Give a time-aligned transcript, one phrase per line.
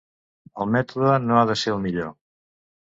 [0.65, 2.13] El mètode no ha de ser el millor.